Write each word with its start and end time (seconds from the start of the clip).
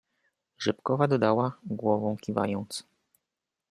"Rzepkowa 0.57 1.07
dodała, 1.07 1.57
głową 1.65 2.17
kiwając." 2.21 2.83